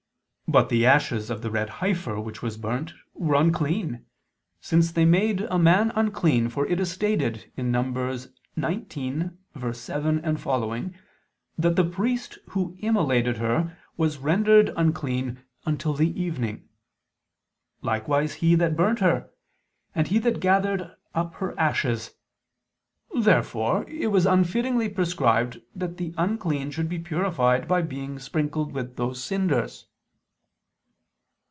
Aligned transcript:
But 0.47 0.67
the 0.67 0.85
ashes 0.85 1.29
of 1.29 1.41
the 1.41 1.49
red 1.49 1.69
heifer 1.79 2.11
[*Cf. 2.15 2.15
Heb. 2.15 2.19
9:13] 2.23 2.25
which 2.25 2.41
was 2.41 2.57
burnt, 2.57 2.93
were 3.13 3.35
unclean, 3.35 4.05
since 4.59 4.91
they 4.91 5.05
made 5.05 5.43
a 5.49 5.57
man 5.57 5.93
unclean: 5.95 6.49
for 6.49 6.67
it 6.67 6.77
is 6.81 6.91
stated 6.91 7.49
(Num. 7.55 7.93
19:7, 7.93 9.37
seqq.) 9.55 10.93
that 11.57 11.75
the 11.77 11.85
priest 11.89 12.37
who 12.49 12.75
immolated 12.79 13.37
her 13.37 13.77
was 13.95 14.17
rendered 14.17 14.73
unclean 14.75 15.41
"until 15.65 15.93
the 15.93 16.21
evening"; 16.21 16.67
likewise 17.81 18.33
he 18.33 18.53
that 18.55 18.75
burnt 18.75 18.99
her; 18.99 19.29
and 19.95 20.09
he 20.09 20.19
that 20.19 20.41
gathered 20.41 20.97
up 21.15 21.35
her 21.35 21.57
ashes. 21.57 22.11
Therefore 23.17 23.85
it 23.89 24.07
was 24.07 24.25
unfittingly 24.25 24.89
prescribed 24.93 25.53
there 25.73 25.87
that 25.87 25.95
the 25.95 26.13
unclean 26.17 26.71
should 26.71 26.89
be 26.89 26.99
purified 26.99 27.69
by 27.69 27.81
being 27.81 28.19
sprinkled 28.19 28.73
with 28.73 28.97
those 28.97 29.23
cinders. 29.23 29.87